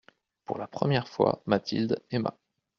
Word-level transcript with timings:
Pour 0.45 0.57
la 0.57 0.65
première 0.67 1.07
fois 1.07 1.43
Mathilde 1.45 2.01
aima. 2.09 2.35